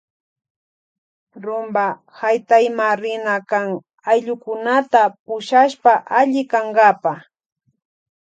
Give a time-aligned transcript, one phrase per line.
[1.43, 1.85] Rumpa
[2.19, 3.67] haytayma rina kan
[4.11, 7.13] ayllukunata pushashpa alli kankapa.